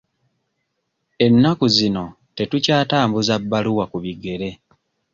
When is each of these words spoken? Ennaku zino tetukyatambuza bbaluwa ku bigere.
Ennaku 1.25 1.65
zino 1.75 2.05
tetukyatambuza 2.35 3.33
bbaluwa 3.41 3.85
ku 3.91 3.97
bigere. 4.03 4.49